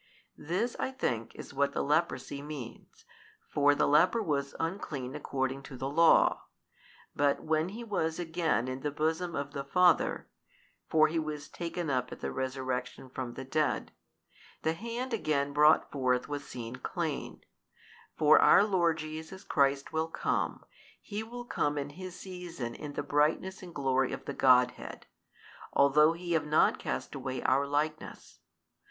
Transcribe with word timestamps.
This 0.39 0.75
I 0.79 0.89
think 0.89 1.35
is 1.35 1.53
what 1.53 1.73
the 1.73 1.83
leprosy 1.83 2.41
means, 2.41 3.05
for 3.47 3.75
the 3.75 3.85
leper 3.87 4.19
was 4.23 4.55
unclean 4.59 5.13
according 5.13 5.61
to 5.69 5.77
the 5.77 5.87
Law. 5.91 6.45
But 7.15 7.41
when 7.43 7.69
He 7.69 7.83
was 7.83 8.17
again 8.17 8.67
in 8.67 8.79
the 8.79 8.89
Bosom 8.89 9.35
of 9.35 9.51
the 9.51 9.63
Father 9.63 10.27
(for 10.87 11.07
He 11.07 11.19
was 11.19 11.47
taken 11.47 11.91
up 11.91 12.11
at 12.11 12.19
the 12.19 12.31
Resurrection 12.31 13.11
from 13.11 13.35
the 13.35 13.43
dead), 13.43 13.91
the 14.63 14.73
Hand 14.73 15.13
again 15.13 15.53
brought 15.53 15.91
forth 15.91 16.27
was 16.27 16.45
seen 16.47 16.77
clean; 16.77 17.43
for 18.17 18.39
our 18.39 18.63
Lord 18.63 18.97
Jesus 18.97 19.43
Christ 19.43 19.93
will 19.93 20.07
come, 20.09 20.65
He 20.99 21.21
will 21.21 21.45
come 21.45 21.77
in 21.77 21.91
His 21.91 22.15
season 22.15 22.73
in 22.73 22.93
the 22.93 23.03
brightness 23.03 23.61
and 23.61 23.71
glory 23.71 24.13
of 24.13 24.25
the 24.25 24.33
Godhead, 24.33 25.05
although 25.73 26.13
He 26.13 26.31
have 26.31 26.47
not 26.47 26.79
cast 26.79 27.13
away 27.13 27.43
our 27.43 27.67
likeness. 27.67 28.39